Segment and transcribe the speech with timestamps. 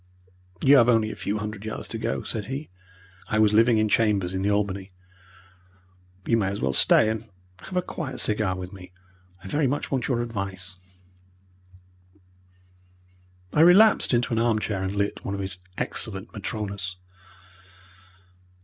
[0.65, 2.71] "You have only a few hundred yards to go," said he
[3.27, 4.93] I was living in chambers in the Albany.
[6.25, 8.93] "You may as well stay and have a quiet cigar with me.
[9.43, 10.77] I very much want your advice."
[13.53, 16.95] I relapsed into an arm chair and lit one of his excellent Matronas.